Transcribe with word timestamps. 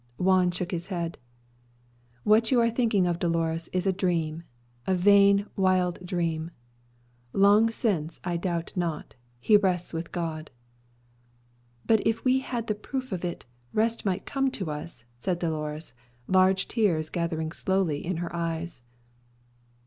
Juan 0.17 0.49
shook 0.49 0.71
his 0.71 0.87
head. 0.87 1.19
"What 2.23 2.49
you 2.49 2.59
are 2.59 2.71
thinking 2.71 3.05
of, 3.05 3.19
Dolores, 3.19 3.67
is 3.71 3.85
a 3.85 3.93
dream 3.93 4.41
a 4.87 4.95
vain, 4.95 5.45
wild 5.55 6.03
dream. 6.03 6.49
Long 7.33 7.69
since, 7.69 8.19
I 8.23 8.35
doubt 8.35 8.73
not, 8.75 9.13
he 9.39 9.57
rests 9.57 9.93
with 9.93 10.11
God." 10.11 10.49
"But 11.85 12.01
if 12.03 12.25
we 12.25 12.39
had 12.39 12.65
the 12.65 12.73
proof 12.73 13.11
of 13.11 13.23
it, 13.23 13.45
rest 13.73 14.03
might 14.03 14.25
come 14.25 14.49
to 14.49 14.71
us," 14.71 15.05
said 15.19 15.37
Dolores, 15.37 15.93
large 16.25 16.67
tears 16.67 17.11
gathering 17.11 17.51
slowly 17.51 18.03
in 18.03 18.17
her 18.17 18.35
eyes. 18.35 18.81